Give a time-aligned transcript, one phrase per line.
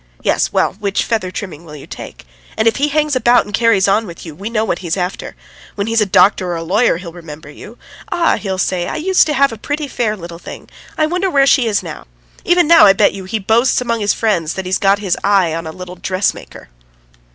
[0.23, 0.51] Yes!
[0.51, 2.25] Well, which feather trimming will you take?
[2.57, 4.97] And if he hangs about and carries on with you, we know what he is
[4.97, 5.35] after....
[5.75, 7.77] When he's a doctor or a lawyer he'll remember you:
[8.11, 10.67] 'Ah,' he'll say, 'I used to have a pretty fair little thing!
[10.97, 12.07] I wonder where she is now?'
[12.43, 15.53] Even now I bet you he boasts among his friends that he's got his eye
[15.53, 16.69] on a little dressmaker."